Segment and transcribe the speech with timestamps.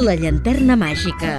[0.00, 1.30] La llanterna màgica.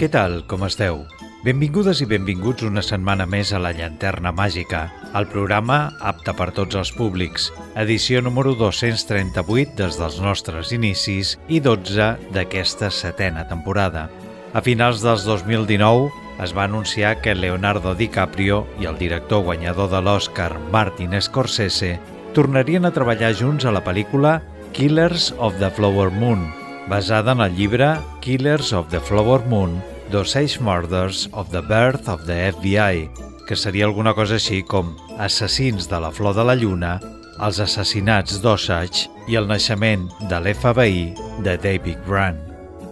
[0.00, 1.04] Què tal, com esteu?
[1.44, 4.80] Benvingudes i benvinguts una setmana més a La Llanterna Màgica,
[5.14, 7.46] el programa apte per tots els públics,
[7.78, 14.08] edició número 238 des dels nostres inicis i 12 d'aquesta setena temporada.
[14.50, 16.10] A finals dels 2019
[16.42, 22.00] es va anunciar que Leonardo DiCaprio i el director guanyador de l'Oscar Martin Scorsese
[22.34, 24.40] tornarien a treballar junts a la pel·lícula
[24.72, 26.52] Killers of the Flower Moon,
[26.88, 32.08] basada en el llibre Killers of the Flower Moon The Osage Murders of the Birth
[32.08, 33.10] of the FBI,
[33.46, 37.00] que seria alguna cosa així com Assassins de la Flor de la Lluna,
[37.42, 41.04] els assassinats d'Osage i el naixement de l'FBI
[41.44, 42.38] de David Grant.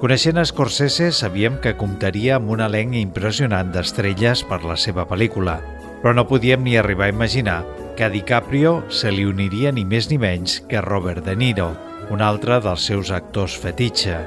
[0.03, 5.61] Coneixent Scorsese, sabíem que comptaria amb un elenc impressionant d'estrelles per la seva pel·lícula,
[6.03, 7.63] però no podíem ni arribar a imaginar
[7.99, 11.73] que a DiCaprio se li uniria ni més ni menys que Robert De Niro,
[12.15, 14.21] un altre dels seus actors fetitxe,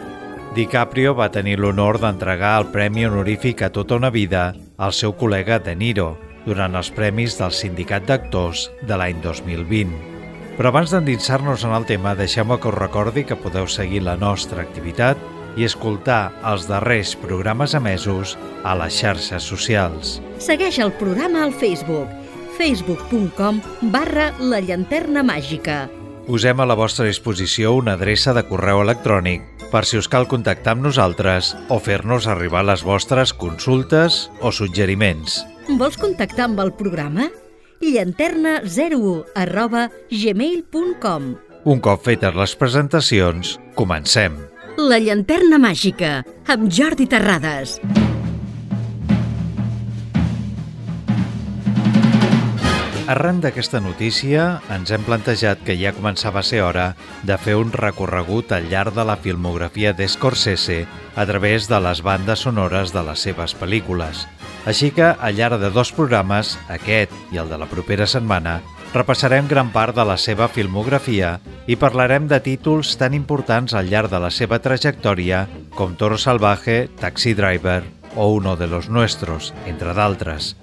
[0.57, 5.61] DiCaprio va tenir l'honor d'entregar el Premi Honorífic a tota una vida al seu col·lega
[5.63, 9.95] De Niro durant els premis del Sindicat d'Actors de l'any 2020.
[10.59, 14.67] Però abans d'endinsar-nos en el tema, deixeu-me que us recordi que podeu seguir la nostra
[14.67, 15.15] activitat
[15.55, 18.35] i escoltar els darrers programes emesos
[18.67, 20.17] a les xarxes socials.
[20.43, 22.19] Segueix el programa al Facebook
[22.57, 23.61] facebook.com
[23.93, 25.87] barra la llanterna màgica.
[26.27, 30.75] Posem a la vostra disposició una adreça de correu electrònic per si us cal contactar
[30.75, 35.41] amb nosaltres o fer-nos arribar les vostres consultes o suggeriments.
[35.79, 37.29] Vols contactar amb el programa?
[37.81, 44.37] llanterna01 arroba gmail.com Un cop fetes les presentacions, comencem.
[44.81, 47.77] La llanterna màgica, amb Jordi Terrades.
[53.11, 56.93] Arran d'aquesta notícia, ens hem plantejat que ja començava a ser hora
[57.27, 60.85] de fer un recorregut al llarg de la filmografia d'Escorsese
[61.19, 64.23] a través de les bandes sonores de les seves pel·lícules.
[64.63, 68.61] Així que, al llarg de dos programes, aquest i el de la propera setmana,
[68.95, 71.33] repassarem gran part de la seva filmografia
[71.67, 76.85] i parlarem de títols tan importants al llarg de la seva trajectòria com Toro Salvaje,
[77.03, 77.81] Taxi Driver
[78.15, 80.55] o Uno de los Nuestros, entre d'altres.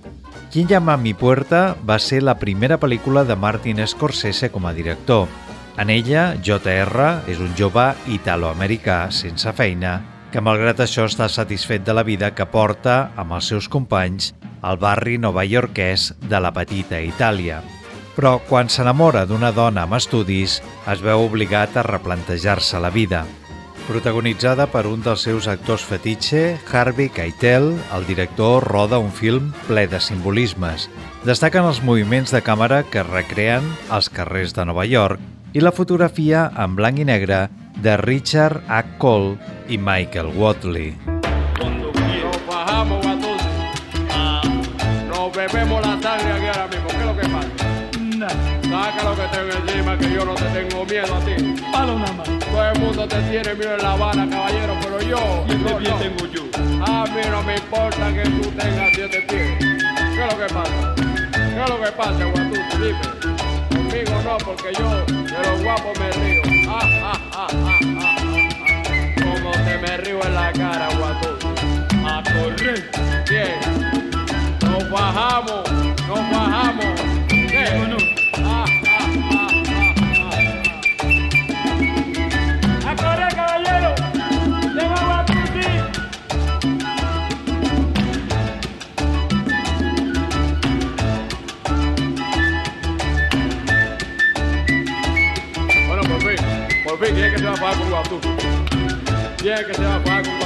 [0.51, 4.73] Quien llama a mi puerta va ser la primera pel·lícula de Martin Scorsese com a
[4.73, 5.27] director.
[5.77, 7.09] En ella, J.R.
[7.29, 9.99] és un jove italoamericà sense feina
[10.33, 14.33] que, malgrat això, està satisfet de la vida que porta amb els seus companys
[14.65, 17.61] al barri novaiorquès de la petita Itàlia.
[18.17, 23.27] Però quan s'enamora d'una dona amb estudis, es veu obligat a replantejar-se la vida.
[23.89, 29.87] Protagonitzada per un dels seus actors fetitxe, Harvey Keitel, el director roda un film ple
[29.89, 30.91] de simbolismes.
[31.25, 36.51] Destaquen els moviments de càmera que recreen els carrers de Nova York i la fotografia
[36.53, 37.47] en blanc i negre
[37.81, 38.99] de Richard H.
[39.01, 39.39] Cole
[39.73, 40.93] i Michael Watley.
[41.09, 43.43] Nos bajamos a todos.
[45.09, 46.38] Nos bebemos la sangre
[48.89, 51.55] Saca lo que tengo encima, que yo no te tengo miedo a ti.
[51.71, 52.27] Palo nada más.
[52.27, 55.45] Todo el mundo te tiene miedo en La Habana, caballero, pero yo...
[55.47, 55.97] Y no, pie no.
[55.97, 56.43] tengo yo.
[56.87, 59.59] A mí no me importa que tú tengas siete pies.
[59.59, 60.95] ¿Qué es lo que pasa?
[61.33, 62.79] ¿Qué es lo que pasa, Guatuto?
[62.79, 62.99] Dime.
[63.69, 66.43] Conmigo no, porque yo de los guapos me río.
[66.71, 69.15] Ah, ah, ah, ah, ah, ah, ah.
[69.23, 71.55] Como te me río en la cara, Guatuto.
[72.07, 72.91] A correr.
[73.29, 73.59] Bien.
[74.63, 75.71] Nos bajamos,
[76.09, 77.08] nos bajamos.
[97.49, 98.29] Va a pagar con Guatusi?
[99.39, 100.39] ¿Quién es que se va a pagar con.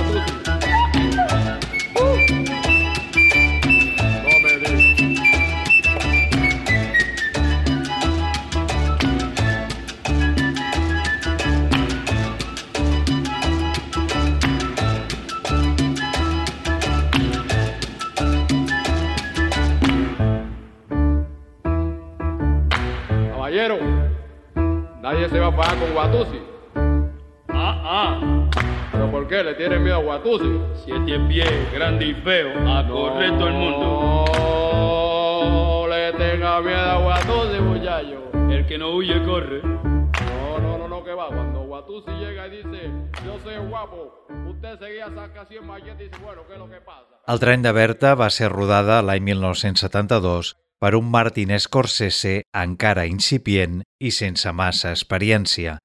[23.31, 23.78] Caballero,
[25.02, 26.42] nadie se va a pagar con Guatusi.
[29.52, 30.60] ¿Le tienen miedo a Guatusi?
[30.82, 32.52] Siete pies, grande y feo.
[32.66, 34.25] A correr todo el mundo.
[35.44, 38.31] No le tenga miedo a Guatusi, muchacho.
[38.50, 39.60] El que no huye, corre.
[39.62, 41.26] No, no, no, no, que va.
[41.26, 42.90] Cuando Guatusi llega y dice,
[43.26, 46.81] yo soy guapo, usted seguía saca 100 malletes y dice, bueno, ¿qué es lo que
[46.81, 47.20] pasa?
[47.26, 53.82] El tren de Berta va ser rodada l'any 1972 per un Martin Scorsese encara incipient
[54.00, 55.76] i sense massa experiència.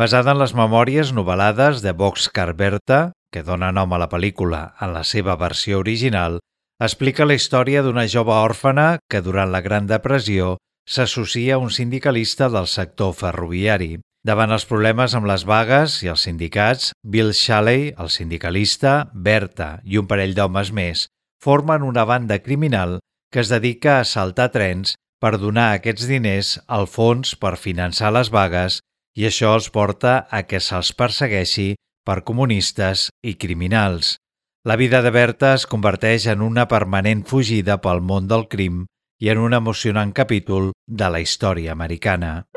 [0.00, 4.94] Basada en les memòries novel·lades de Boxcar Berta, que dona nom a la pel·lícula en
[4.94, 6.38] la seva versió original,
[6.80, 10.54] explica la història d'una jove òrfana que durant la Gran Depressió
[10.88, 13.98] s'associa a un sindicalista del sector ferroviari.
[14.24, 20.00] Davant els problemes amb les vagues i els sindicats, Bill Shalley, el sindicalista, Berta i
[20.00, 21.08] un parell d'homes més
[21.44, 23.02] formen una banda criminal
[23.32, 28.32] que es dedica a saltar trens per donar aquests diners al fons per finançar les
[28.32, 28.80] vagues
[29.16, 31.74] i això els porta a que se'ls persegueixi
[32.06, 34.16] per comunistes i criminals.
[34.64, 38.84] La vida de Berta es converteix en una permanent fugida pel món del crim
[39.20, 42.49] i en un emocionant capítol de la història americana.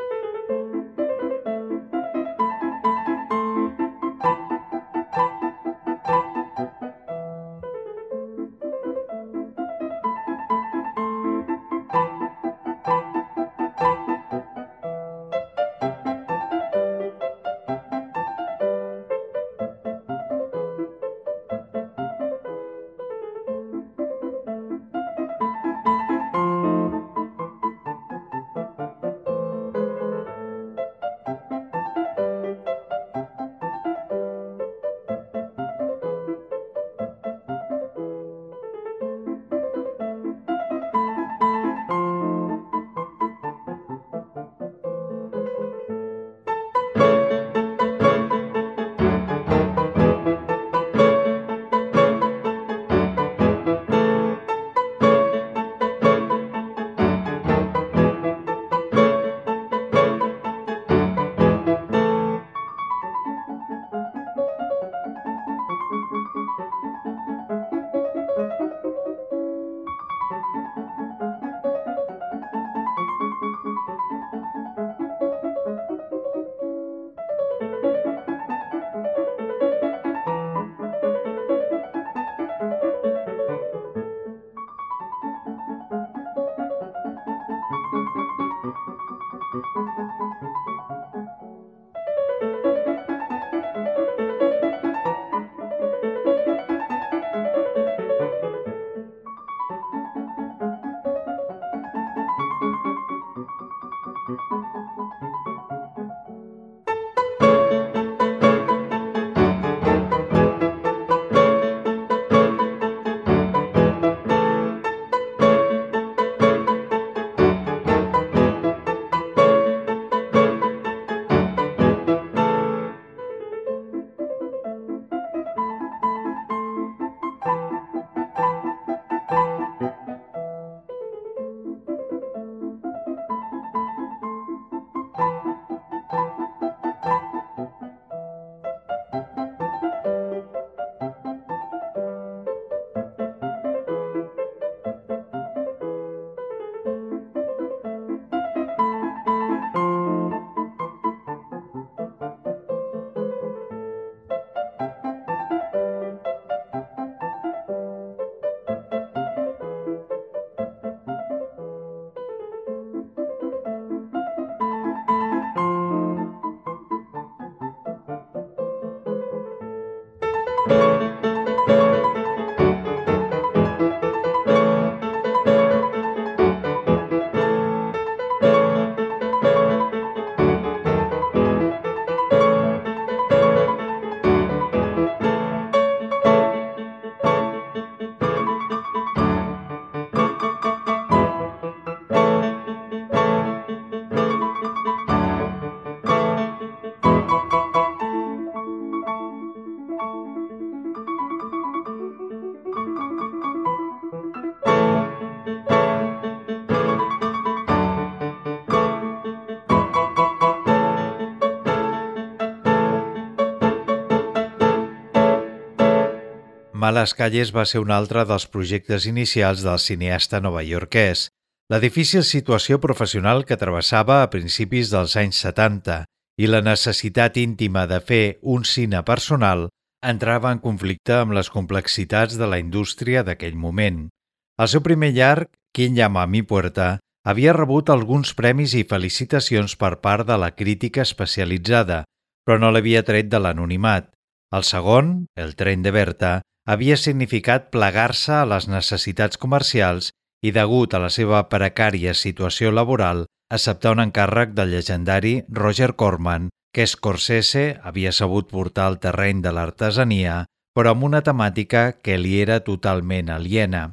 [216.94, 221.24] Malas Calles va ser un altre dels projectes inicials del cineasta novaiorquès.
[221.72, 225.96] La difícil situació professional que travessava a principis dels anys 70
[226.38, 228.20] i la necessitat íntima de fer
[228.54, 229.66] un cine personal
[230.12, 234.06] entrava en conflicte amb les complexitats de la indústria d'aquell moment.
[234.54, 239.74] El seu primer llarg, Quien llama a mi puerta, havia rebut alguns premis i felicitacions
[239.74, 242.04] per part de la crítica especialitzada,
[242.46, 244.12] però no l'havia tret de l'anonimat.
[244.54, 246.34] El segon, El tren de Berta,
[246.64, 250.10] havia significat plegar-se a les necessitats comercials
[250.44, 256.48] i, degut a la seva precària situació laboral, acceptar un encàrrec del llegendari Roger Corman,
[256.74, 260.44] que Scorsese havia sabut portar al terreny de l'artesania,
[260.74, 263.92] però amb una temàtica que li era totalment aliena.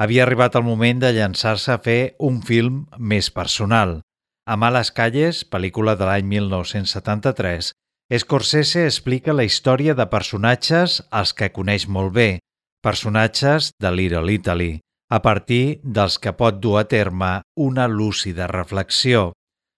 [0.00, 4.00] Havia arribat el moment de llançar-se a fer un film més personal.
[4.48, 7.70] A Males Calles, pel·lícula de l'any 1973,
[8.18, 12.28] Scorsese explica la història de personatges als que coneix molt bé,
[12.84, 14.72] personatges de Little Italy,
[15.10, 19.32] a partir dels que pot dur a terme una lúcida reflexió.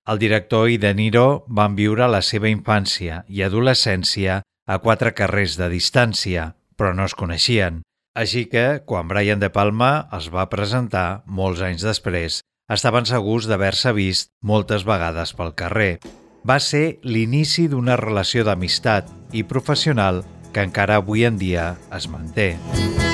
[0.07, 5.57] El director i De Niro van viure la seva infància i adolescència a quatre carrers
[5.59, 7.83] de distància, però no es coneixien.
[8.17, 13.93] Així que, quan Brian De Palma es va presentar, molts anys després, estaven segurs d'haver-se
[13.95, 15.99] vist moltes vegades pel carrer.
[16.47, 20.23] Va ser l'inici d'una relació d'amistat i professional
[20.55, 22.55] que encara avui en dia es manté.
[22.77, 23.06] La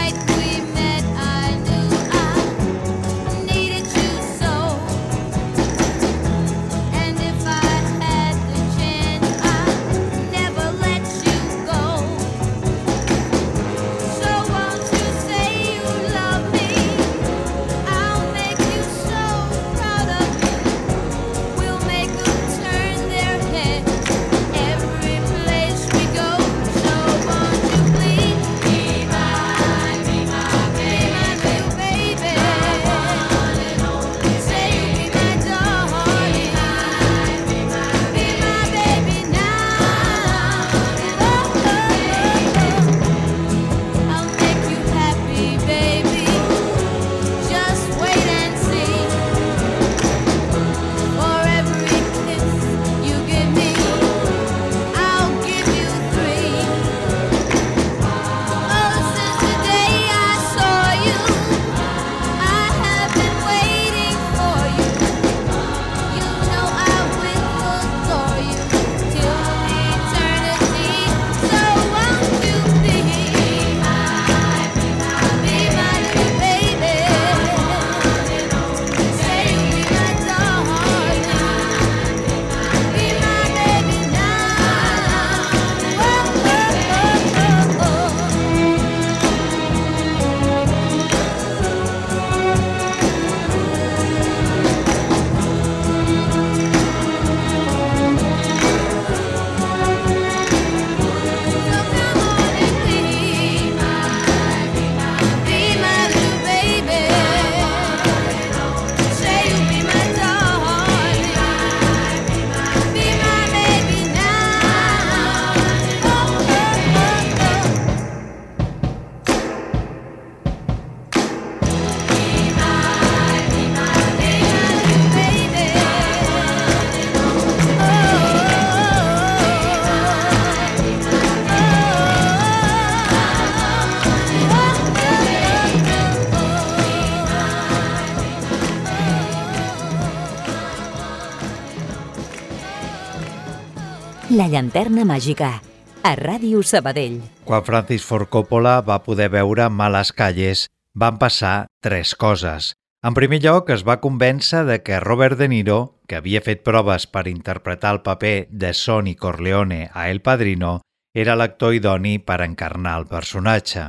[144.52, 145.62] llanterna màgica,
[146.04, 147.22] a Ràdio Sabadell.
[147.48, 152.74] Quan Francis Ford Coppola va poder veure Males Calles, van passar tres coses.
[153.02, 157.08] En primer lloc, es va convèncer de que Robert De Niro, que havia fet proves
[157.08, 160.82] per interpretar el paper de Sonny Corleone a El Padrino,
[161.14, 163.88] era l'actor idoni per encarnar el personatge.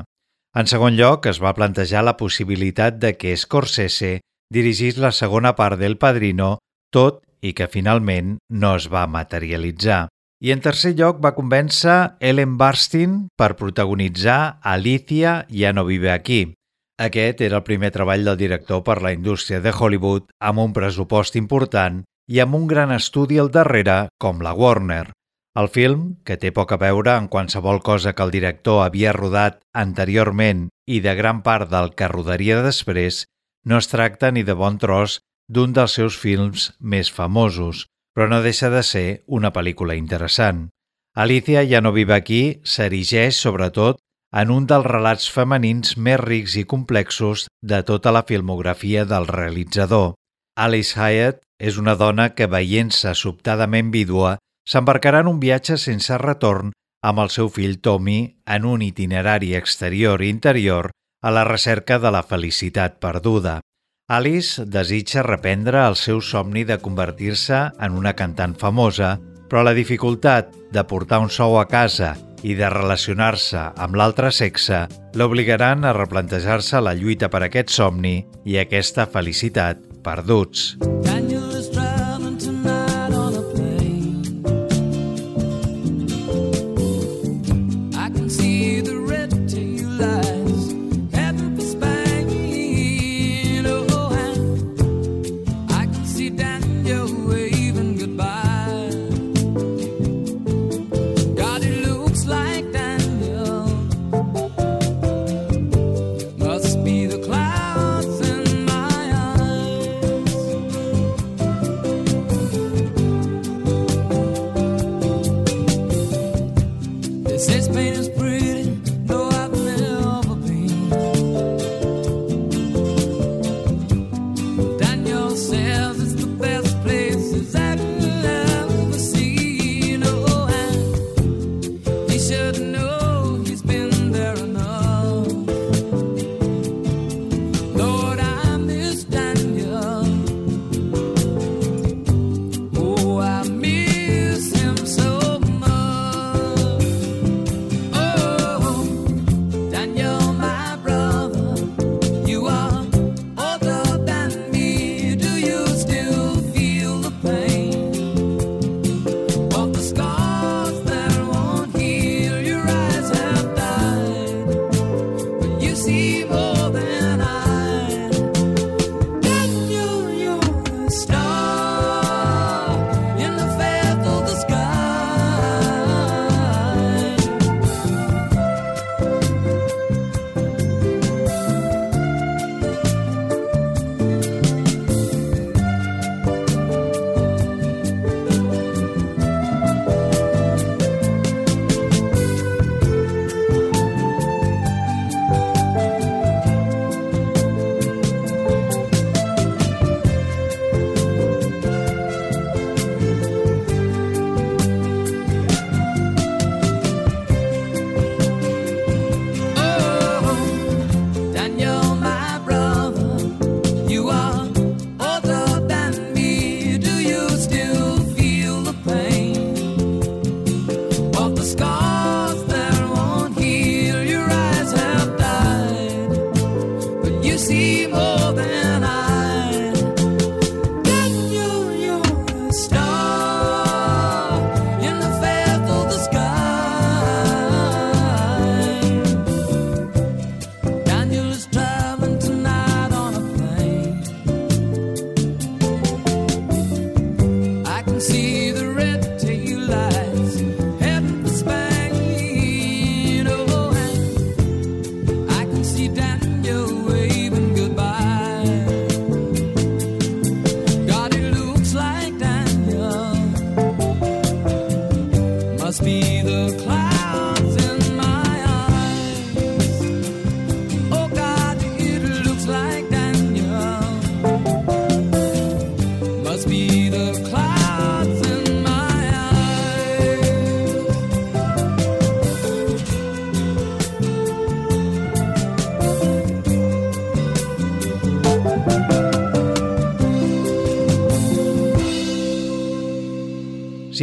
[0.56, 4.22] En segon lloc, es va plantejar la possibilitat de que Scorsese
[4.54, 6.58] dirigís la segona part del Padrino,
[6.94, 10.08] tot i que finalment no es va materialitzar.
[10.44, 16.42] I en tercer lloc va convèncer Ellen Barstein per protagonitzar Alicia ja no vive aquí.
[17.00, 21.40] Aquest era el primer treball del director per la indústria de Hollywood amb un pressupost
[21.40, 25.14] important i amb un gran estudi al darrere com la Warner.
[25.56, 29.62] El film, que té poc a veure en qualsevol cosa que el director havia rodat
[29.72, 33.24] anteriorment i de gran part del que rodaria després,
[33.64, 38.42] no es tracta ni de bon tros d'un dels seus films més famosos, però no
[38.46, 40.70] deixa de ser una pel·lícula interessant.
[41.14, 44.00] Alicia ja no vive aquí s'erigeix, sobretot,
[44.34, 50.16] en un dels relats femenins més rics i complexos de tota la filmografia del realitzador.
[50.58, 54.38] Alice Hyatt és una dona que, veient-se sobtadament vídua,
[54.70, 60.24] s'embarcarà en un viatge sense retorn amb el seu fill Tommy en un itinerari exterior
[60.24, 60.90] i interior
[61.24, 63.60] a la recerca de la felicitat perduda.
[64.10, 69.16] Alice desitja reprendre el seu somni de convertir-se en una cantant famosa,
[69.48, 72.12] però la dificultat de portar un sou a casa
[72.44, 74.84] i de relacionar-se amb l'altre sexe
[75.16, 80.74] l'obligaran a replantejar-se la lluita per aquest somni i aquesta felicitat perduts.
[80.84, 81.23] Daniel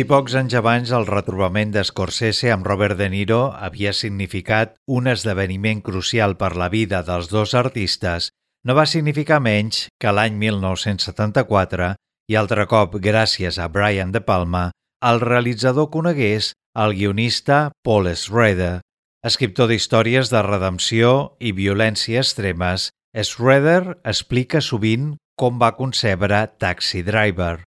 [0.01, 5.83] Si pocs anys abans el retrobament d'Scorsese amb Robert De Niro havia significat un esdeveniment
[5.85, 8.31] crucial per la vida dels dos artistes,
[8.65, 11.91] no va significar menys que l'any 1974,
[12.33, 14.71] i altre cop gràcies a Brian De Palma,
[15.05, 18.81] el realitzador conegués el guionista Paul Schrader.
[19.21, 27.59] Escriptor d'històries de redempció i violència extremes, Schrader explica sovint com va concebre Taxi Driver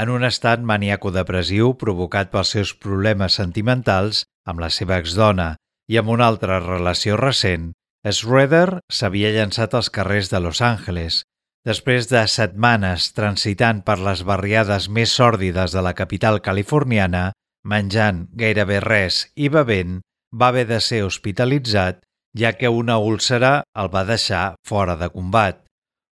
[0.00, 5.52] en un estat maníaco-depressiu provocat pels seus problemes sentimentals amb la seva exdona
[5.92, 7.72] i amb una altra relació recent,
[8.08, 11.24] Schroeder s'havia llançat als carrers de Los Angeles.
[11.68, 17.32] Després de setmanes transitant per les barriades més sòrdides de la capital californiana,
[17.68, 20.00] menjant gairebé res i bevent,
[20.32, 22.00] va haver de ser hospitalitzat
[22.40, 25.60] ja que una úlcera el va deixar fora de combat.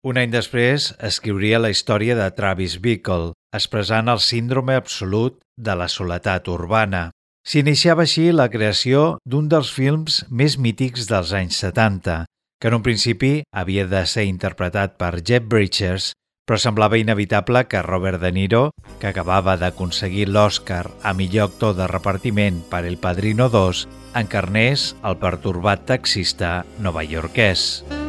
[0.05, 5.89] Un any després escriuria la història de Travis Bickle, expressant el síndrome absolut de la
[5.89, 7.09] soledat urbana.
[7.45, 12.25] S'iniciava així la creació d'un dels films més mítics dels anys 70,
[12.61, 16.13] que en un principi havia de ser interpretat per Jeff Bridges,
[16.49, 18.63] però semblava inevitable que Robert De Niro,
[19.01, 23.85] que acabava d'aconseguir l'Oscar a millor actor de repartiment per El Padrino 2,
[24.21, 27.85] encarnés el pertorbat taxista novaiorquès.
[27.89, 28.04] Mm.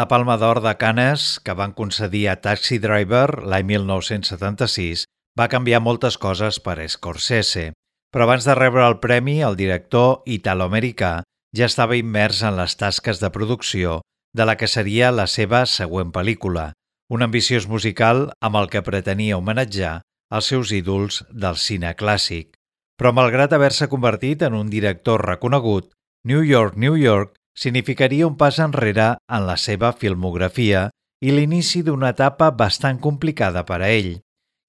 [0.00, 5.02] La Palma d'Or de Canes, que van concedir a Taxi Driver l'any 1976,
[5.36, 7.64] va canviar moltes coses per Scorsese,
[8.08, 11.10] però abans de rebre el premi, el director italoamericà
[11.52, 13.98] ja estava immers en les tasques de producció
[14.32, 16.70] de la que seria la seva següent pel·lícula,
[17.12, 19.98] un ambiciós musical amb el que pretenia homenatjar
[20.32, 22.54] els seus ídols del cine clàssic.
[22.96, 25.92] Però malgrat haver-se convertit en un director reconegut,
[26.24, 30.88] New York, New York significaria un pas enrere en la seva filmografia
[31.20, 34.14] i l'inici d'una etapa bastant complicada per a ell.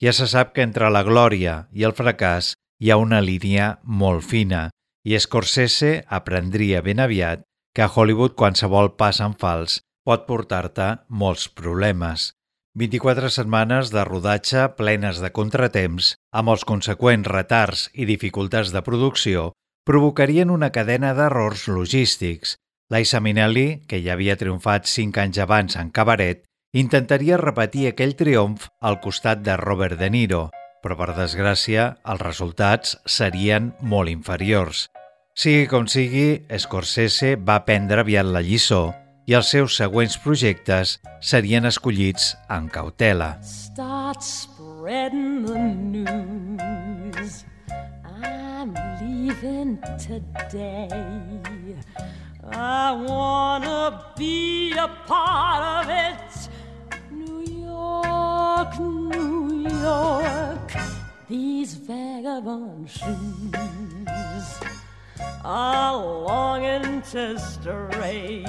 [0.04, 2.52] Ja se sap que entre la glòria i el fracàs
[2.82, 4.68] hi ha una línia molt fina
[5.08, 11.48] i Scorsese aprendria ben aviat que a Hollywood qualsevol pas en fals pot portar-te molts
[11.48, 12.32] problemes.
[12.76, 19.52] 24 setmanes de rodatge plenes de contratemps, amb els conseqüents retards i dificultats de producció,
[19.88, 22.56] provocarien una cadena d'errors logístics
[22.92, 26.42] Liza Minnelli, que ja havia triomfat cinc anys abans en Cabaret,
[26.76, 30.50] intentaria repetir aquell triomf al costat de Robert De Niro,
[30.84, 34.90] però per desgràcia els resultats serien molt inferiors.
[35.32, 38.90] Sigui com sigui, Scorsese va prendre aviat la lliçó
[39.24, 43.38] i els seus següents projectes serien escollits en cautela.
[43.40, 45.56] Start spreading the
[45.96, 47.46] news
[48.04, 50.92] I'm leaving today
[52.50, 56.50] I wanna be a part of it.
[57.12, 60.74] New York, New York,
[61.30, 64.60] these vagabond shoes
[65.46, 68.44] are longing to stray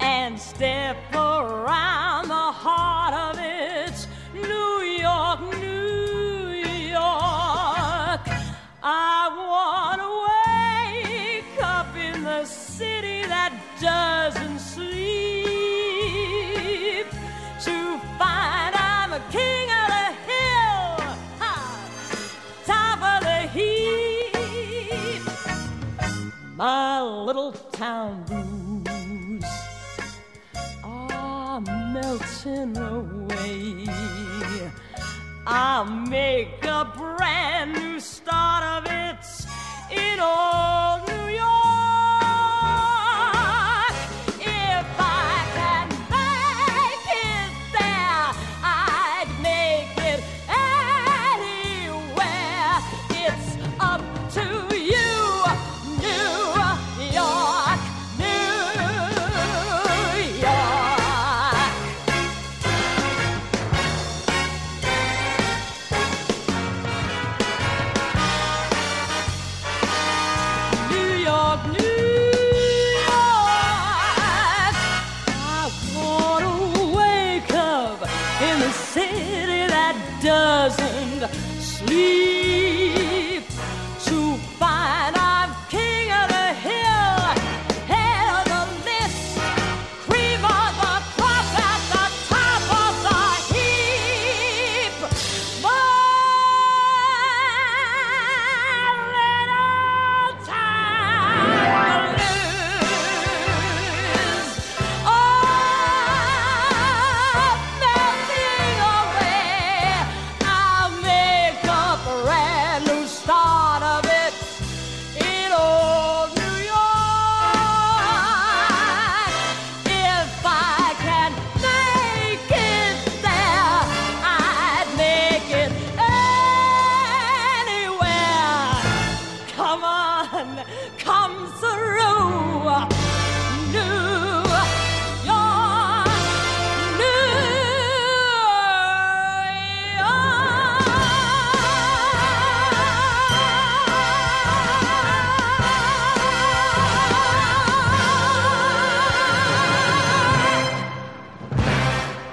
[0.00, 4.06] and step around the heart of it.
[4.32, 6.48] New York, New
[6.88, 8.26] York,
[8.82, 10.21] I wanna
[13.82, 15.42] doesn't sleep
[17.60, 20.86] to find I'm a king of the hill,
[21.40, 21.54] ha,
[22.64, 25.22] top of the heap.
[26.56, 29.44] My little town blues
[30.84, 33.86] are melting away.
[35.44, 37.98] I'll make a brand new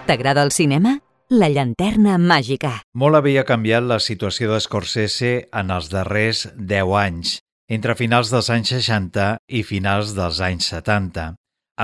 [0.10, 0.95] T'agrada el cinema?
[1.30, 2.72] La llanterna màgica.
[2.98, 7.34] Molt havia canviat la situació d'Escorsese en els darrers 10 anys,
[7.69, 11.28] entre finals dels anys 60 i finals dels anys 70,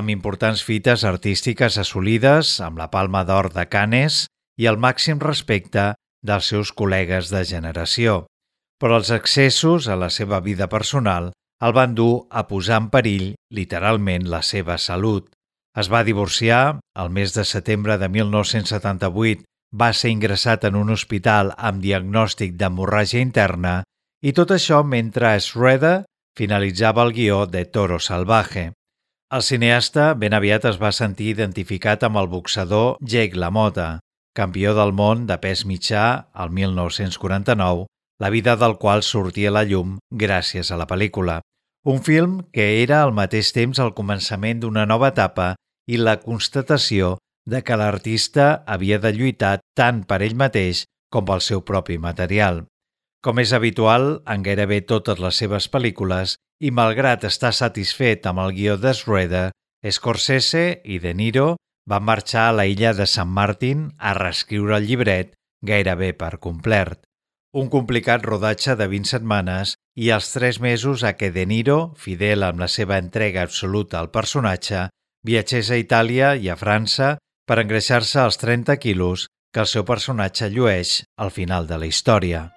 [0.02, 4.24] amb importants fites artístiques assolides amb la Palma d'Or de Canes
[4.58, 5.92] i el màxim respecte
[6.26, 8.24] dels seus col·legues de generació.
[8.82, 11.30] Però els excessos a la seva vida personal
[11.62, 15.30] el van dur a posar en perill, literalment, la seva salut.
[15.76, 19.44] Es va divorciar, el mes de setembre de 1978
[19.76, 23.82] va ser ingressat en un hospital amb diagnòstic d'hemorràgia interna
[24.24, 26.06] i tot això mentre Schroeder
[26.40, 28.72] finalitzava el guió de Toro Salvaje.
[29.36, 34.00] El cineasta ben aviat es va sentir identificat amb el boxador Jake LaMotta,
[34.36, 37.88] campió del món de pes mitjà al 1949,
[38.24, 41.42] la vida del qual sortia a la llum gràcies a la pel·lícula.
[41.86, 45.52] Un film que era al mateix temps el començament d'una nova etapa
[45.86, 47.12] i la constatació
[47.46, 50.82] de que l'artista havia de lluitar tant per ell mateix
[51.14, 52.64] com pel seu propi material.
[53.22, 58.56] Com és habitual en gairebé totes les seves pel·lícules, i malgrat estar satisfet amb el
[58.58, 59.52] guió de Schroeder,
[59.86, 64.88] Scorsese i De Niro van marxar a la illa de San Martin a reescriure el
[64.90, 66.98] llibret gairebé per complet.
[67.56, 72.44] Un complicat rodatge de 20 setmanes i els tres mesos a què De Niro, fidel
[72.44, 74.82] amb la seva entrega absoluta al personatge,
[75.24, 77.14] viatgés a Itàlia i a França
[77.48, 82.50] per engreixar-se els 30 quilos que el seu personatge llueix al final de la història.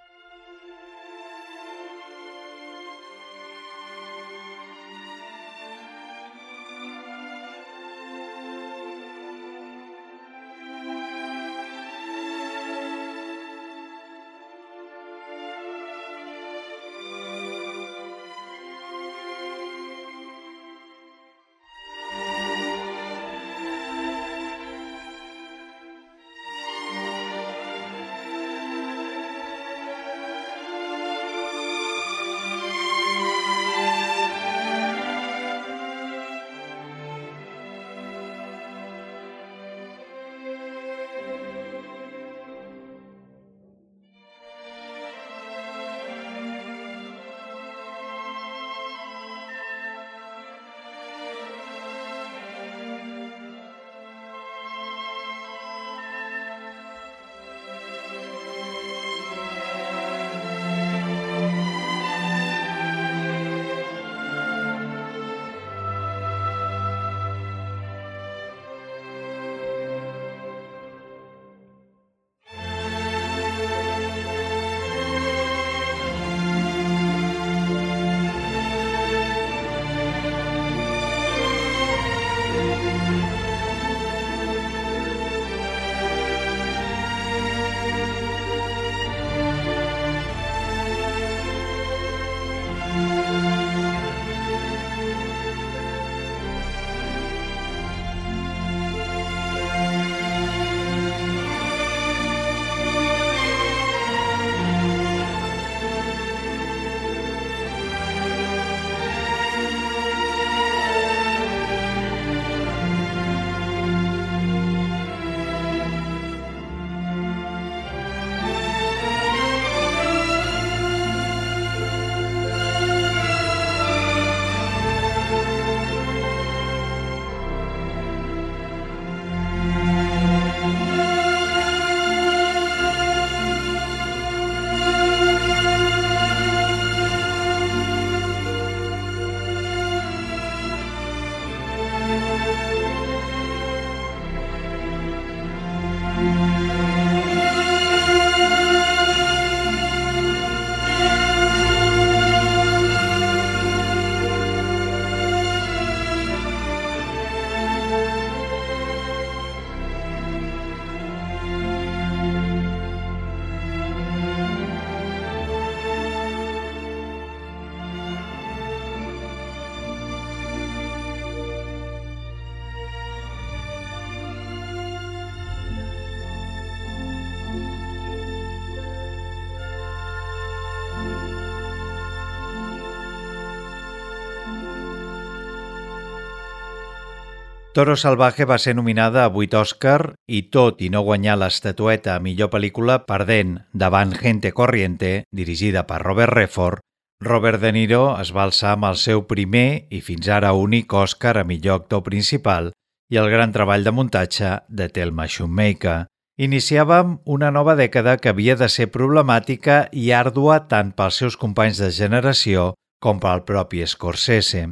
[187.79, 192.19] Toro Salvaje va ser nominada a 8 Òscar i tot i no guanyar l'estatueta a
[192.19, 196.83] millor pel·lícula perdent davant Gente Corriente, dirigida per Robert Redford,
[197.23, 201.37] Robert De Niro es va alçar amb el seu primer i fins ara únic Òscar
[201.39, 202.73] a millor actor principal
[203.15, 206.09] i el gran treball de muntatge de Thelma Shoemaker.
[206.35, 211.79] Iniciàvem una nova dècada que havia de ser problemàtica i àrdua tant pels seus companys
[211.79, 214.67] de generació com pel propi Scorsese.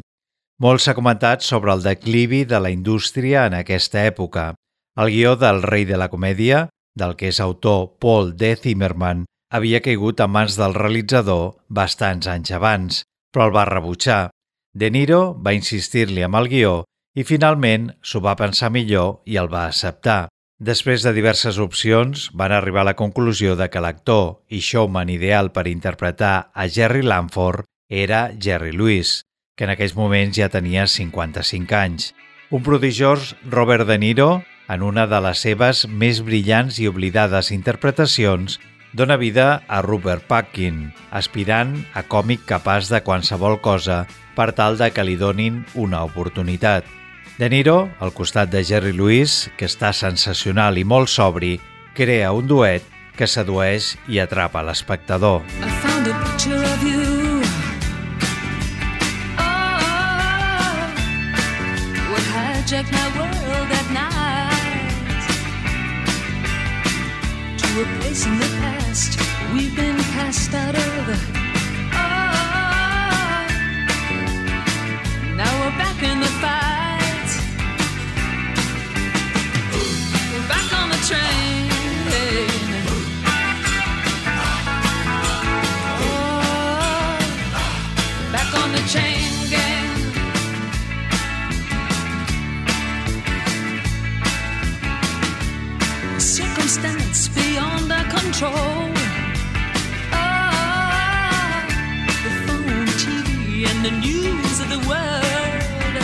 [0.56, 4.54] Molt s'ha comentat sobre el declivi de la indústria en aquesta època.
[4.96, 8.54] El guió del rei de la comèdia, del que és autor Paul D.
[8.62, 14.30] Zimmerman, havia caigut a mans del realitzador bastants anys abans, però el va rebutjar.
[14.72, 16.72] De Niro va insistir-li amb el guió
[17.16, 20.28] i finalment s'ho va pensar millor i el va acceptar.
[20.56, 25.52] Després de diverses opcions, van arribar a la conclusió de que l'actor i showman ideal
[25.52, 29.20] per interpretar a Jerry Lanford era Jerry Lewis.
[29.56, 32.12] Que en aquells moments ja tenia 55 anys.
[32.52, 38.60] Un prodigiós Robert De Niro, en una de les seves més brillants i oblidades interpretacions,
[38.92, 44.04] dona vida a Rupert Packin, aspirant a còmic capaç de qualsevol cosa
[44.36, 46.84] per tal de que li donin una oportunitat.
[47.36, 51.56] De Niro, al costat de Jerry Lewis, que està sensacional i molt sobri,
[51.96, 52.84] crea un duet
[53.16, 55.42] que sedueix i atrapa l'espectador.
[55.60, 56.75] I found a picture
[62.66, 65.26] hijacked my world at night
[67.58, 69.20] to a place in the past
[69.52, 71.45] we've been cast out of.
[98.36, 98.92] Control.
[100.12, 100.18] Oh,
[102.24, 105.94] the phone, TV, and the news of the world.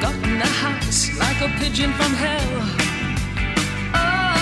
[0.00, 2.54] Got in the house like a pigeon from hell.
[3.94, 4.36] Oh,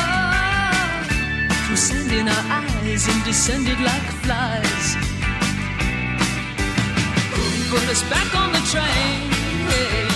[1.67, 4.97] through sand in our eyes and descended like flies.
[7.71, 10.14] Put us back on the train.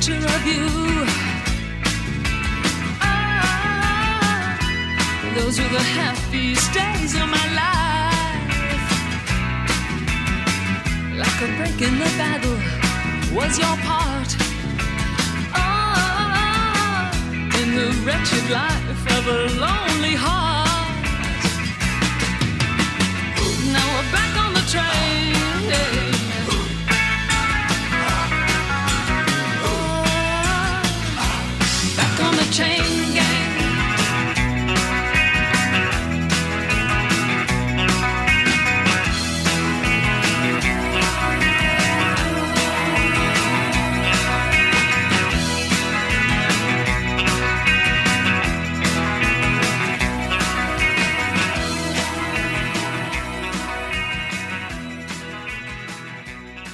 [0.00, 0.66] Picture of you.
[3.02, 4.56] Ah,
[5.36, 8.90] those were the happiest days of my life.
[11.18, 12.58] Like a break in the battle
[13.36, 14.30] was your part.
[15.54, 17.10] Oh,
[17.60, 21.04] in the wretched life of a lonely heart.
[23.74, 26.19] Now we're back on the train.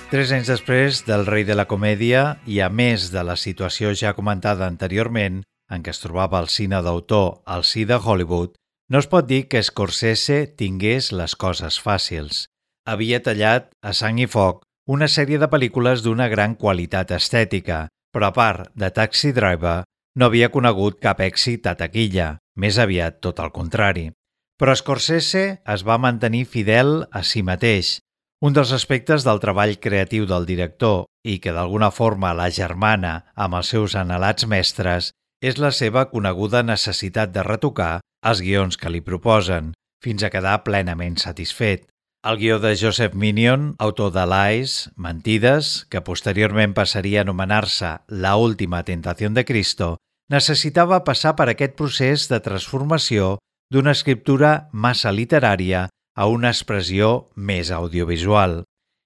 [0.06, 4.12] Tres anys després del rei de la comèdia i a més de la situació ja
[4.14, 8.52] comentada anteriorment, en què es trobava el cine d'autor al sí de Hollywood,
[8.88, 12.44] no es pot dir que Scorsese tingués les coses fàcils.
[12.86, 18.30] Havia tallat a sang i foc una sèrie de pel·lícules d'una gran qualitat estètica, però
[18.30, 19.82] a part de Taxi Driver,
[20.14, 24.12] no havia conegut cap èxit a taquilla, més aviat tot el contrari.
[24.56, 27.98] Però Scorsese es va mantenir fidel a si mateix,
[28.40, 33.56] un dels aspectes del treball creatiu del director i que d'alguna forma la germana amb
[33.56, 39.00] els seus anhelats mestres és la seva coneguda necessitat de retocar els guions que li
[39.00, 39.72] proposen,
[40.02, 41.86] fins a quedar plenament satisfet.
[42.26, 48.36] El guió de Joseph Minion, autor de Lies, Mentides, que posteriorment passaria a anomenar-se La
[48.36, 49.96] última tentació de Cristo,
[50.28, 53.36] necessitava passar per aquest procés de transformació
[53.70, 55.86] d'una escriptura massa literària
[56.16, 58.62] a una expressió més audiovisual.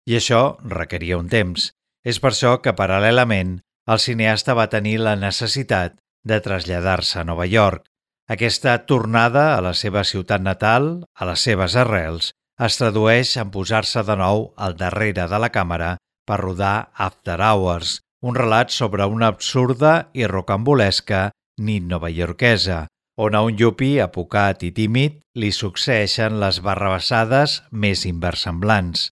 [0.08, 1.70] I això requeria un temps.
[2.06, 3.58] És per això que, paral·lelament,
[3.90, 7.84] el cineasta va tenir la necessitat de traslladar-se a Nova York.
[8.30, 12.30] Aquesta tornada a la seva ciutat natal, a les seves arrels,
[12.60, 15.96] es tradueix en posar-se de nou al darrere de la càmera
[16.28, 21.30] per rodar After Hours, un relat sobre una absurda i rocambolesca
[21.60, 22.84] nit novaiorquesa,
[23.20, 29.10] on a un llupi apocat i tímid li succeeixen les barrabassades més inversemblants.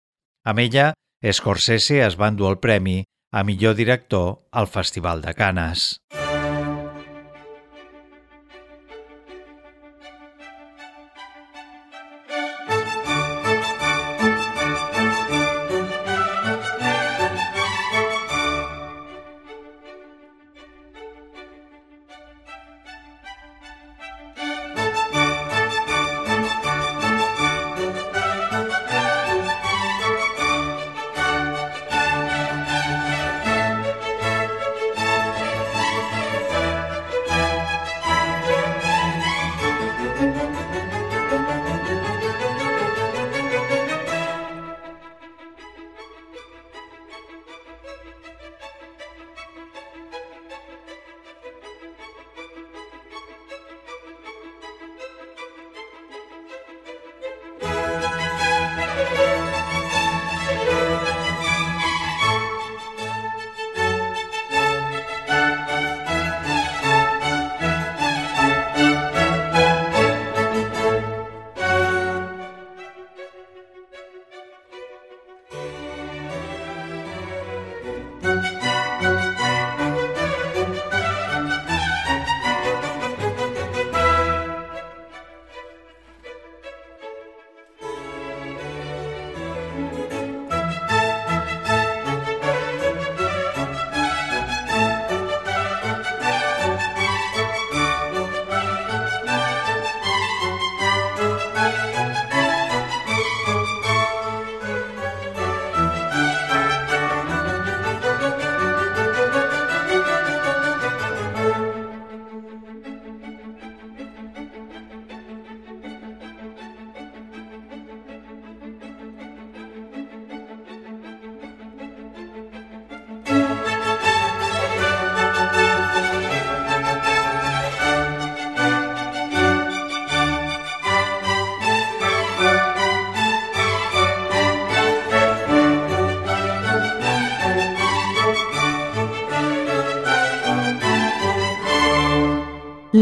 [0.49, 0.87] Amb ella,
[1.21, 3.03] Scorsese es va endur el premi
[3.37, 5.91] a millor director al Festival de Canes.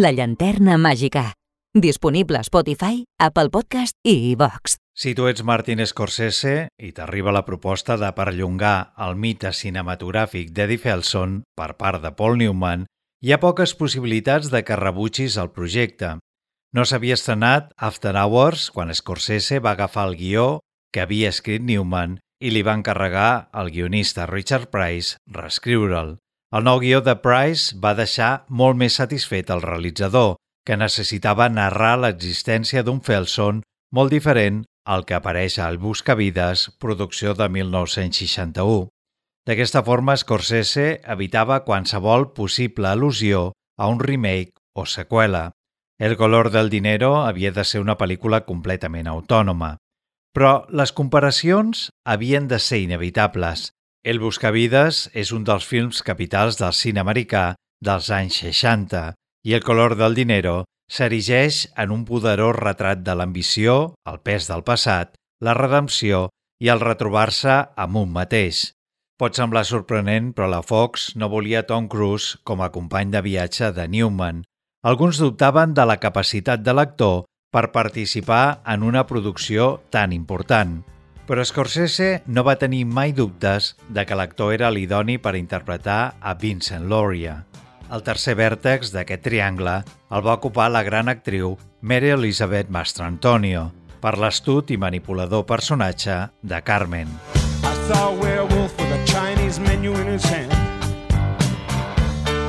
[0.06, 1.32] La llanterna màgica.
[1.74, 4.76] Disponible a Spotify, Apple Podcast i iVox.
[4.94, 10.78] Si tu ets Martin Scorsese i t'arriba la proposta de perllongar el mite cinematogràfic d'Eddie
[10.78, 12.84] Felson per part de Paul Newman,
[13.18, 16.12] hi ha poques possibilitats de que rebutgis el projecte.
[16.70, 20.46] No s'havia estrenat After Hours quan Scorsese va agafar el guió
[20.94, 26.14] que havia escrit Newman i li va encarregar al guionista Richard Price reescriure'l.
[26.54, 30.36] El nou guió de Price va deixar molt més satisfet el realitzador,
[30.66, 33.62] que necessitava narrar l'existència d'un Felson
[33.94, 38.86] molt diferent al que apareix al Buscavides, producció de 1961.
[39.46, 45.50] D'aquesta forma, Scorsese evitava qualsevol possible al·lusió a un remake o seqüela.
[45.98, 49.76] El color del dinero havia de ser una pel·lícula completament autònoma.
[50.34, 53.70] Però les comparacions havien de ser inevitables,
[54.06, 59.00] el Buscavides és un dels films capitals del cine americà dels anys 60
[59.50, 64.62] i El color del dinero s'erigeix en un poderós retrat de l'ambició, el pes del
[64.62, 66.28] passat, la redempció
[66.62, 68.70] i el retrobar-se amb un mateix.
[69.18, 73.74] Pot semblar sorprenent, però la Fox no volia Tom Cruise com a company de viatge
[73.74, 74.44] de Newman.
[74.86, 80.84] Alguns dubtaven de la capacitat de l'actor per participar en una producció tan important.
[81.26, 86.34] Però Scorsese no va tenir mai dubtes de que l'actor era l'idoni per interpretar a
[86.38, 87.40] Vincent Loria.
[87.90, 93.72] El tercer vèrtex d'aquest triangle el va ocupar la gran actriu Mary Elizabeth Mastrantonio
[94.02, 97.10] per l'astut i manipulador personatge de Carmen.
[97.66, 100.54] I saw a werewolf with a Chinese menu in his hand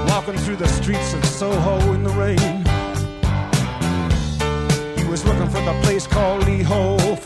[0.09, 2.63] Walking through the streets of Soho in the rain
[4.97, 7.16] He was looking for the place called Lee Ho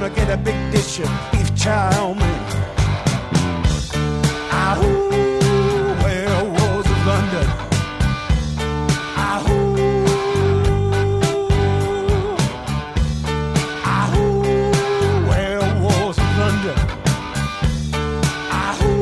[0.00, 2.44] gonna get a big dish of beef chow mein.
[4.50, 5.10] Ahoo,
[6.04, 7.46] werewolves of London.
[9.28, 9.86] Ahoo,
[13.96, 16.78] ahoo, werewolves of London.
[18.62, 18.94] Ahoo,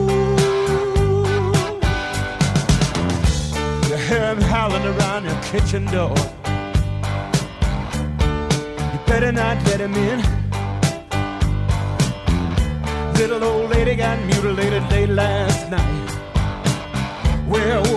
[3.89, 6.17] you hear him howling around your kitchen door.
[8.93, 10.46] You better not let him in.
[14.27, 16.11] Mutilated late last night.
[17.49, 17.96] Werewolves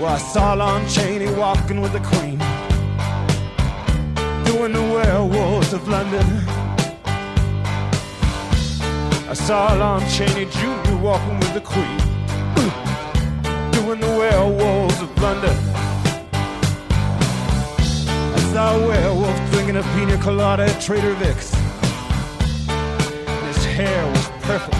[0.00, 2.38] Well, I saw Lon Chaney walking with the Queen,
[4.46, 6.24] doing the werewolves of London.
[9.28, 10.96] I saw Lon Chaney Jr.
[10.96, 11.98] walking with the Queen,
[13.72, 15.54] doing the werewolves of London.
[18.34, 21.52] I saw a werewolf drinking a pina colada at Trader Vic's.
[22.70, 24.79] And his hair was perfect.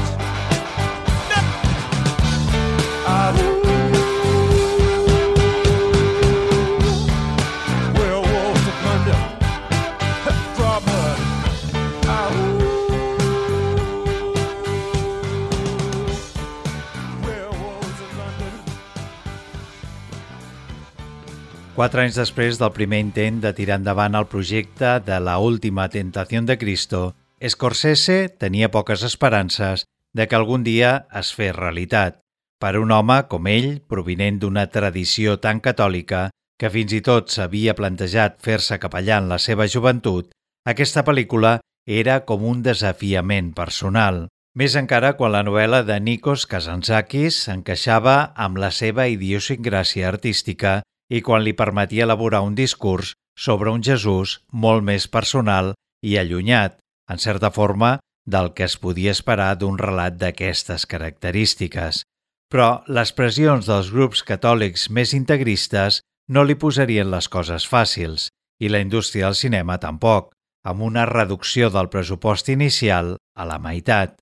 [21.80, 26.42] Quatre anys després del primer intent de tirar endavant el projecte de la última tentació
[26.44, 26.98] de Cristo,
[27.52, 32.18] Scorsese tenia poques esperances de que algun dia es fes realitat.
[32.60, 36.26] Per un home com ell, provinent d'una tradició tan catòlica
[36.60, 40.28] que fins i tot s'havia plantejat fer-se capellà en la seva joventut,
[40.68, 41.54] aquesta pel·lícula
[41.88, 44.26] era com un desafiament personal.
[44.52, 51.20] Més encara quan la novel·la de Nikos Kazantzakis encaixava amb la seva idiosincràsia artística i
[51.26, 55.74] quan li permetia elaborar un discurs sobre un Jesús molt més personal
[56.06, 56.78] i allunyat,
[57.10, 62.04] en certa forma, del que es podia esperar d'un relat d'aquestes característiques.
[62.50, 66.00] Però les pressions dels grups catòlics més integristes
[66.30, 68.28] no li posarien les coses fàcils,
[68.62, 70.30] i la indústria del cinema tampoc,
[70.64, 74.18] amb una reducció del pressupost inicial a la meitat.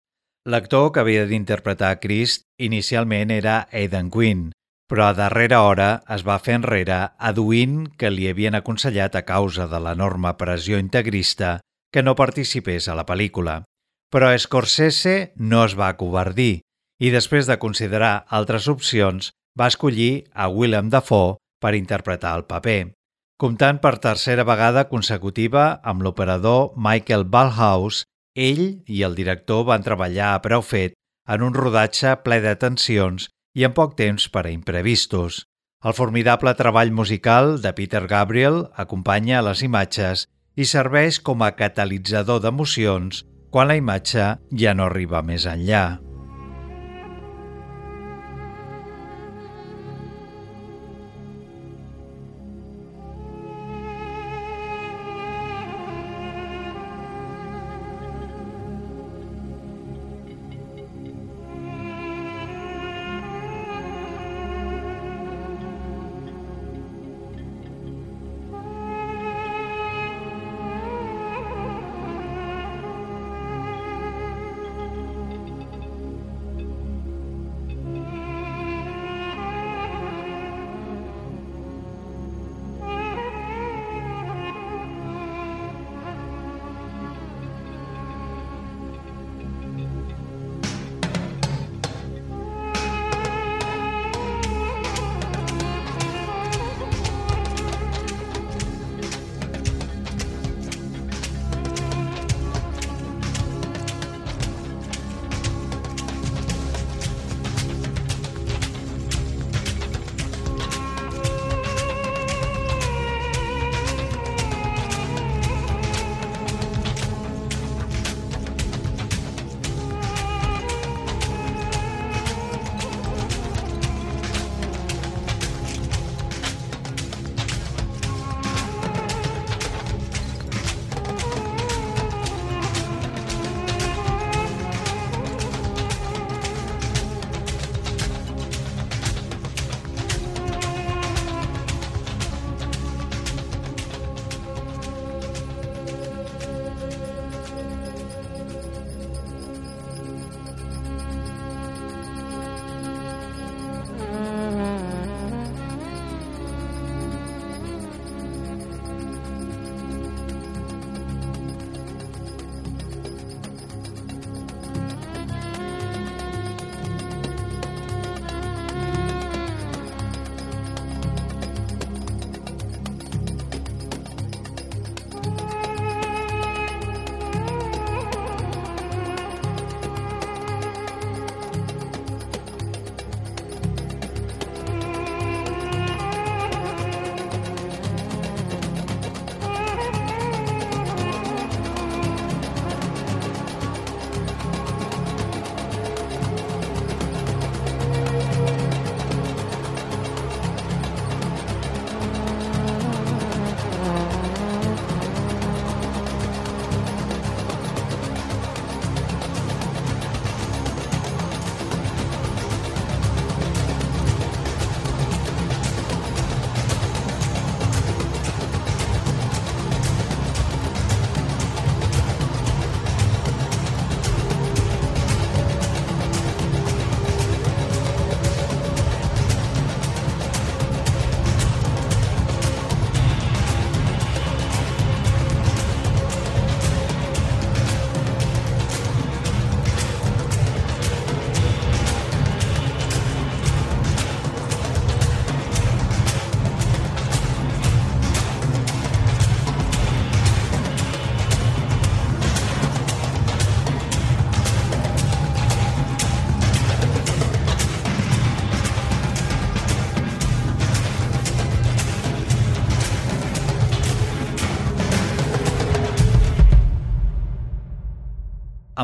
[0.49, 4.53] L'actor que havia d'interpretar Crist inicialment era Aidan Quinn,
[4.89, 6.99] però a darrera hora es va fer enrere
[7.31, 11.59] aduint que li havien aconsellat a causa de l'enorme pressió integrista
[11.93, 13.61] que no participés a la pel·lícula.
[14.09, 16.61] Però Scorsese no es va acovardir
[17.05, 22.95] i després de considerar altres opcions va escollir a Willem Dafoe per interpretar el paper.
[23.39, 28.03] Comptant per tercera vegada consecutiva amb l'operador Michael Ballhaus,
[28.35, 30.97] ell i el director van treballar a preu fet
[31.29, 33.29] en un rodatge ple de tensions
[33.59, 35.43] i amb poc temps per a imprevistos.
[35.83, 40.27] El formidable treball musical de Peter Gabriel acompanya les imatges
[40.59, 46.08] i serveix com a catalitzador d'emocions quan la imatge ja no arriba més enllà.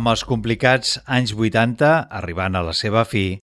[0.05, 3.39] Amb els complicats anys 80 arribant a la seva fi,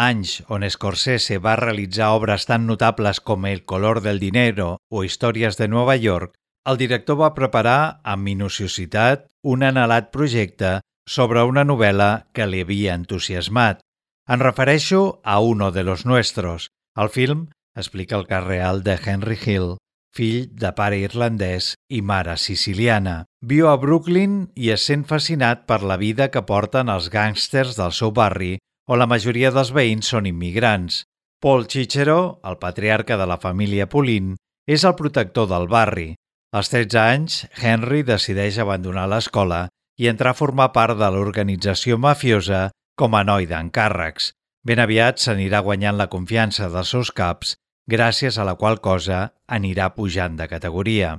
[0.00, 5.60] anys on Scorsese va realitzar obres tan notables com El color del dinero o Històries
[5.60, 6.32] de Nova York,
[6.64, 12.96] el director va preparar amb minuciositat un anhelat projecte sobre una novel·la que li havia
[12.96, 13.84] entusiasmat.
[14.24, 16.70] En refereixo a Uno de los Nuestros.
[16.96, 19.76] El film explica el cas real de Henry Hill,
[20.16, 23.24] fill de pare irlandès i mare siciliana.
[23.44, 27.92] Viu a Brooklyn i es sent fascinat per la vida que porten els gàngsters del
[27.92, 28.56] seu barri,
[28.88, 31.04] on la majoria dels veïns són immigrants.
[31.42, 34.34] Paul Cicero, el patriarca de la família Polin,
[34.66, 36.14] és el protector del barri.
[36.56, 39.66] Als 13 anys, Henry decideix abandonar l'escola
[40.00, 44.32] i entrar a formar part de l'organització mafiosa com a noi d'encàrrecs.
[44.66, 47.54] Ben aviat s'anirà guanyant la confiança dels seus caps,
[47.90, 51.16] gràcies a la qual cosa anirà pujant de categoria.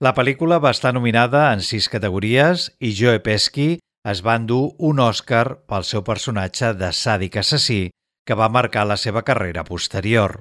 [0.00, 3.78] La pel·lícula va estar nominada en sis categories i Joe Pesci
[4.10, 7.90] es va endur un Oscar pel seu personatge de sàdic assassí
[8.26, 10.38] que va marcar la seva carrera posterior.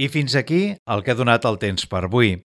[0.00, 2.38] I fins aquí el que ha donat el temps per avui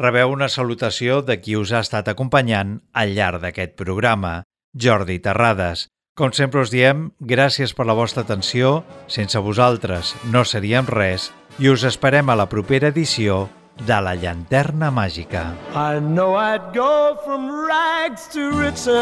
[0.00, 4.40] rebeu una salutació de qui us ha estat acompanyant al llarg d'aquest programa,
[4.72, 5.88] Jordi Terrades.
[6.20, 11.70] Com sempre us diem, gràcies per la vostra atenció, sense vosaltres no seríem res i
[11.72, 13.48] us esperem a la propera edició
[13.88, 15.56] de La Llanterna Màgica.
[15.72, 18.92] I know I'd go from rags to riches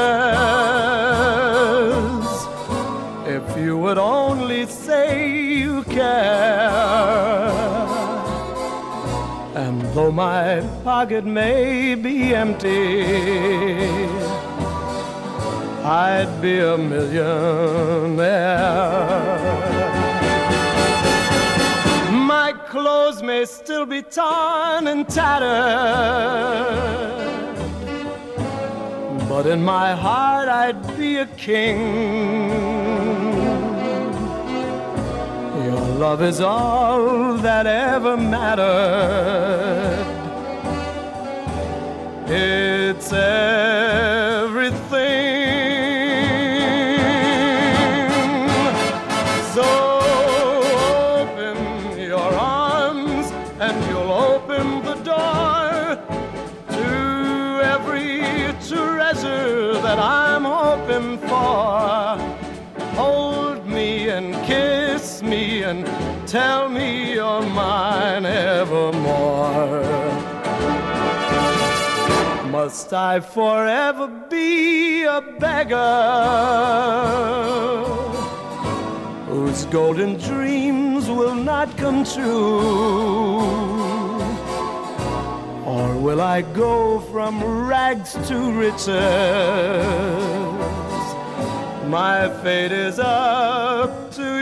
[3.27, 6.71] if you would only say you care.
[9.59, 14.07] And though my pocket may be empty,
[15.85, 17.29] I'd be a millionaire.
[22.11, 25.47] My clothes may still be torn and tattered,
[29.29, 32.51] but in my heart I'd be a king.
[35.65, 40.07] Your love is all that ever mattered.
[42.31, 44.38] It's everything.
[59.21, 62.19] Treasure that I'm hoping for.
[62.95, 65.87] Hold me and kiss me and
[66.27, 69.83] tell me you're mine evermore.
[72.51, 75.77] Must I forever be a beggar
[79.27, 83.98] whose golden dreams will not come true?
[85.79, 88.89] Or will I go from rags to riches?
[91.87, 94.38] My fate is up to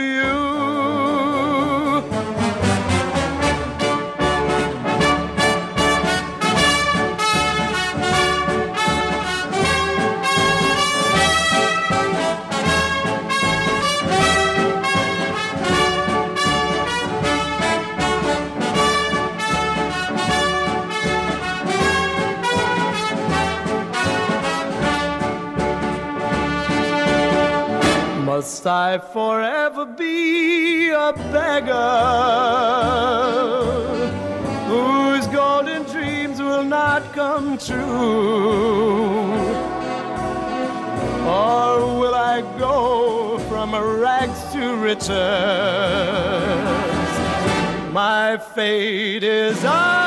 [28.37, 31.73] Must I forever be a beggar
[34.67, 39.33] whose golden dreams will not come true?
[41.25, 45.09] Or will I go from rags to riches?
[47.91, 50.06] My fate is up